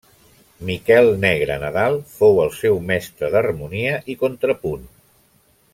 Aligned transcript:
Miquel 0.69 1.09
Negre 1.25 1.57
Nadal 1.65 1.97
fou 2.15 2.41
el 2.45 2.51
seu 2.61 2.81
mestre 2.89 3.29
d'harmonia 3.35 3.93
i 4.15 4.17
contrapunt. 4.25 4.89